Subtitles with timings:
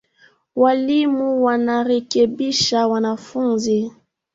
[0.55, 3.91] Walimu wanarekebisha wanafunzi